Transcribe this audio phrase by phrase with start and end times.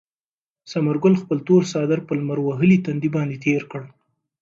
[0.71, 3.81] ثمر ګل خپل تور څادر په خپل لمر وهلي تندي باندې تېر کړ.